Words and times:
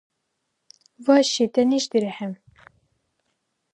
Ваши 1.07 1.43
тянишдирехӀе 1.53 2.27